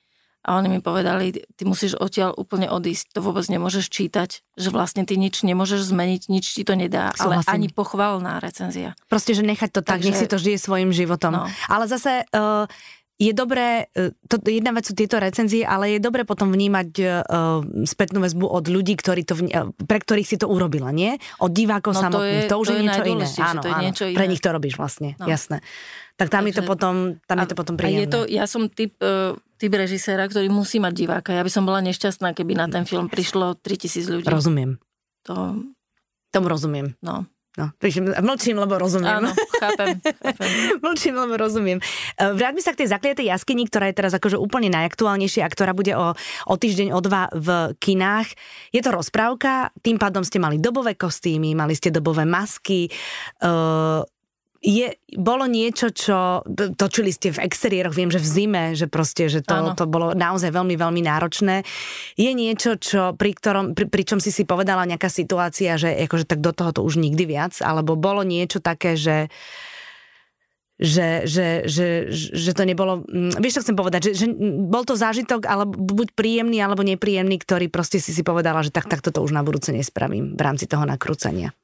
[0.44, 5.08] a oni mi povedali, ty musíš odtiaľ úplne odísť, to vôbec nemôžeš čítať, že vlastne
[5.08, 7.48] ty nič nemôžeš zmeniť, nič ti to nedá, Súhlasím.
[7.48, 8.92] ale ani pochvalná recenzia.
[9.08, 11.32] Proste, že nechať to tak, Takže, nech si to žije svojim životom.
[11.32, 11.44] No.
[11.66, 12.28] Ale zase...
[12.30, 12.68] Uh,
[13.14, 17.62] je dobré, e, to, jedna vec sú tieto recenzie, ale je dobré potom vnímať uh,
[17.86, 21.14] spätnú väzbu od ľudí, ktorí to, uh, pre ktorých si to urobila, nie?
[21.38, 22.50] Od divákov no, samotných.
[22.50, 23.26] To, je, to už to je, je niečo iné.
[23.38, 23.84] Áno, to je áno.
[23.86, 24.16] Niečo iné.
[24.18, 25.30] Pre nich to robíš vlastne, no.
[25.30, 25.62] jasné.
[26.18, 26.94] Tak tam Takže, je to potom,
[27.26, 28.02] tam a, je to potom príjemné.
[28.02, 31.30] A je to, ja som typ, uh, typ režiséra, ktorý musí mať diváka.
[31.30, 34.26] Ja by som bola nešťastná, keby na ten film prišlo 3000 ľudí.
[34.26, 34.82] Rozumiem.
[35.30, 35.54] To...
[36.34, 36.98] Tomu rozumiem.
[36.98, 37.30] No.
[37.54, 37.70] No,
[38.18, 39.22] mlčím, lebo rozumiem.
[39.22, 39.30] Áno,
[39.62, 40.02] chápem.
[40.02, 40.50] chápem.
[40.84, 41.78] mlčím, lebo rozumiem.
[41.78, 45.70] E, vráťme sa k tej zakliatej jaskyni, ktorá je teraz akože úplne najaktuálnejšia a ktorá
[45.70, 46.18] bude o,
[46.50, 48.26] o týždeň, o dva v kinách.
[48.74, 52.90] Je to rozprávka, tým pádom ste mali dobové kostýmy, mali ste dobové masky.
[53.38, 54.02] Uh,
[54.64, 56.40] je, bolo niečo, čo
[56.80, 60.48] točili ste v exteriéroch, viem, že v zime, že proste, že to, to bolo naozaj
[60.48, 61.68] veľmi, veľmi náročné.
[62.16, 66.24] Je niečo, čo, pri, ktorom, pri, pri čom si si povedala nejaká situácia, že akože
[66.24, 69.28] tak do toho to už nikdy viac, alebo bolo niečo také, že
[70.74, 74.26] že, že, že, že to nebolo, mm, vieš, čo chcem povedať, že, že
[74.66, 78.90] bol to zážitok, ale buď príjemný, alebo nepríjemný, ktorý proste si si povedala, že tak,
[78.90, 81.54] takto to už na budúce nespravím v rámci toho nakrúcania.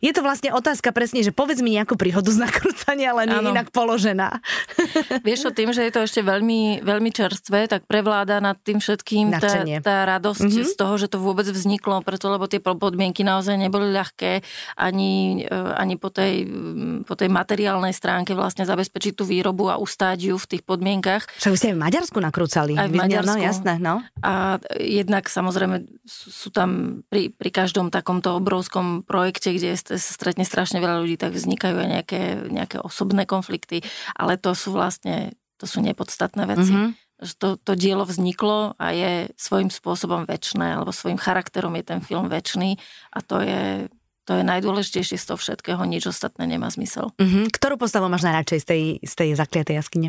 [0.00, 3.68] Je to vlastne otázka presne, že povedz mi nejakú príhodu z nakrúcania, ale nie inak
[3.68, 4.40] položená.
[5.28, 9.36] Vieš o tým, že je to ešte veľmi, veľmi čerstvé, tak prevláda nad tým všetkým
[9.36, 10.68] tá, tá radosť mm-hmm.
[10.68, 14.40] z toho, že to vôbec vzniklo, preto lebo tie podmienky naozaj neboli ľahké
[14.80, 16.48] ani, e, ani po, tej,
[17.04, 21.28] po tej materiálnej stránke vlastne zabezpečiť tú výrobu a ustáť ju v tých podmienkach.
[21.36, 22.72] Však vy ste aj v Maďarsku nakrúcali.
[22.80, 23.36] Aj v no, Maďarsku.
[23.36, 24.00] No, jasné, no.
[24.24, 30.46] A jednak samozrejme sú tam pri, pri každom takomto obrovskom projekte svete, kde sa stretne
[30.46, 33.82] strašne veľa ľudí, tak vznikajú aj nejaké, nejaké osobné konflikty,
[34.14, 36.74] ale to sú vlastne, to sú nepodstatné veci.
[36.74, 41.84] Mm-hmm že to, to dielo vzniklo a je svojím spôsobom väčšné, alebo svojim charakterom je
[41.84, 42.80] ten film väčší
[43.12, 43.92] a to je,
[44.24, 47.12] to je najdôležitejšie z toho všetkého, nič ostatné nemá zmysel.
[47.20, 47.52] Mm-hmm.
[47.52, 50.08] Ktorú postavu máš najradšej z tej, z tej zakliatej jaskyne?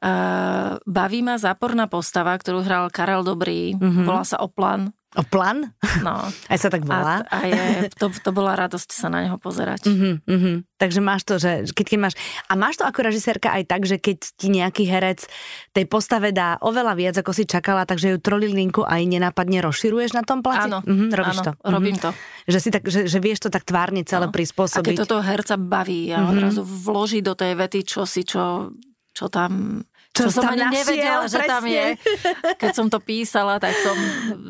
[0.00, 4.06] Uh, baví ma záporná postava, ktorú hral Karel Dobrý, mm-hmm.
[4.06, 4.94] volá sa Oplan.
[5.18, 5.74] O plan?
[6.06, 6.22] No.
[6.52, 7.26] Aj sa tak volá?
[7.26, 9.90] A, a je, to, to bola radosť sa na neho pozerať.
[9.90, 10.62] Uh-huh, uh-huh.
[10.78, 12.14] Takže máš to, že keď, keď máš...
[12.46, 15.26] A máš to ako režisérka aj tak, že keď ti nejaký herec
[15.74, 20.22] tej postave dá oveľa viac, ako si čakala, takže ju trolilinku aj nenápadne rozširuješ na
[20.22, 20.70] tom plate?
[20.70, 21.52] Áno, uh-huh, robíš áno, to.
[21.66, 22.14] robím uh-huh.
[22.14, 22.46] to.
[22.46, 24.32] Že, si tak, že, že vieš to tak tvárne celé no.
[24.32, 24.78] prispôsobiť.
[24.78, 26.30] A keď toto herca baví a uh-huh.
[26.38, 28.70] odrazu vloží do tej vety čosi, čo,
[29.10, 29.82] čo tam
[30.20, 31.52] čo, čo som ani našiel, nevedela, že presne.
[31.52, 31.86] tam je.
[32.62, 33.96] Keď som to písala, tak som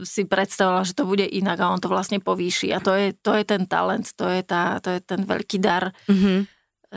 [0.02, 2.74] si predstavila, že to bude inak a on to vlastne povýši.
[2.74, 5.94] A to je, to je ten talent, to je, tá, to je ten veľký dar,
[6.10, 6.38] mm-hmm.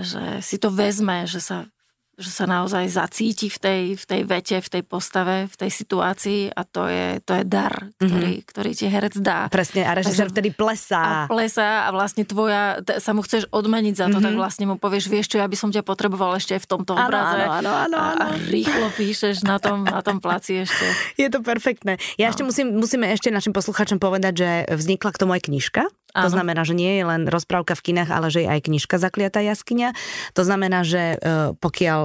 [0.02, 1.70] že si to vezme, že sa
[2.14, 6.54] že sa naozaj zacíti v tej, v tej vete, v tej postave, v tej situácii
[6.54, 8.50] a to je, to je dar, ktorý, mm-hmm.
[8.54, 9.50] ktorý ti herec dá.
[9.50, 11.26] Presne, a režisér vtedy plesá.
[11.26, 14.26] A plesá a vlastne tvoja, t- sa mu chceš odmeniť za to, mm-hmm.
[14.30, 16.94] tak vlastne mu povieš, vieš čo, ja by som ťa potreboval ešte aj v tomto
[16.94, 17.42] ano, obraze.
[17.50, 18.26] Áno, áno, áno.
[18.30, 20.86] A, rýchlo píšeš na tom, na tom placi ešte.
[21.22, 21.98] Je to perfektné.
[22.22, 22.38] Ja no.
[22.38, 25.90] ešte musím, musíme ešte našim poslucháčom povedať, že vznikla k tomu aj knižka.
[26.14, 29.42] To znamená, že nie je len rozprávka v kinách, ale že je aj knižka Zakliatá
[29.42, 29.98] jaskyňa.
[30.38, 32.00] To znamená, že e, pokiaľ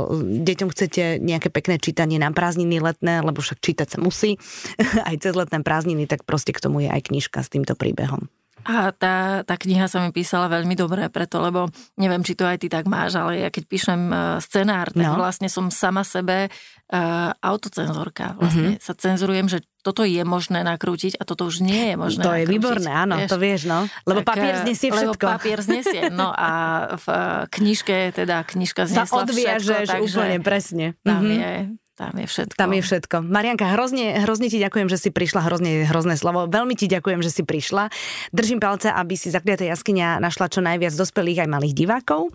[0.49, 4.41] deťom chcete nejaké pekné čítanie na prázdniny letné, lebo však čítať sa musí,
[5.09, 8.33] aj cez letné prázdniny, tak proste k tomu je aj knižka s týmto príbehom.
[8.69, 12.61] A tá, tá kniha sa mi písala veľmi dobre, preto, lebo neviem, či to aj
[12.61, 15.17] ty tak máš, ale ja keď píšem e, scenár, tak no.
[15.17, 16.53] vlastne som sama sebe
[16.93, 18.37] uh, autocenzorka.
[18.37, 18.85] Vlastne mm-hmm.
[18.85, 22.45] sa cenzurujem, že toto je možné nakrútiť a toto už nie je možné To nakrútiť,
[22.45, 23.31] je výborné, áno, vieš?
[23.31, 23.79] to vieš, no.
[24.05, 25.25] Lebo tak, papier znesie všetko.
[25.25, 26.51] Lebo papier znesie, no a
[26.97, 27.07] v
[27.49, 30.87] knižke, teda knižka znesla sa odviažeš všetko, takže úplne presne.
[31.05, 31.41] Tam mm-hmm.
[31.41, 31.53] je
[31.99, 32.55] tam je všetko.
[32.55, 33.17] Tam je všetko.
[33.27, 36.47] Marianka, hrozne, hrozne ti ďakujem, že si prišla, hrozne, hrozné slovo.
[36.47, 37.91] Veľmi ti ďakujem, že si prišla.
[38.31, 42.31] Držím palce, aby si zakliatá jaskyňa našla čo najviac dospelých aj malých divákov.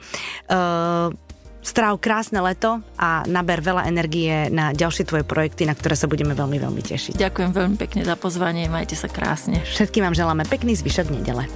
[0.52, 1.15] Uh,
[1.63, 6.36] Stráv krásne leto a naber veľa energie na ďalšie tvoje projekty, na ktoré sa budeme
[6.36, 7.15] veľmi, veľmi tešiť.
[7.15, 9.63] Ďakujem veľmi pekne za pozvanie, majte sa krásne.
[9.63, 11.47] Všetkým vám želáme pekný zvyšok nedele.